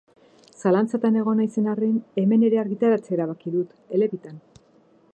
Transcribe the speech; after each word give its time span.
Zalantzatan 0.63 1.19
egon 1.23 1.37
naizen 1.41 1.69
arren, 1.75 2.01
hemen 2.23 2.47
ere 2.49 2.61
argitaratzea 2.65 3.17
erabaki 3.19 3.57
dut, 3.59 3.81
elebitan. 3.99 4.43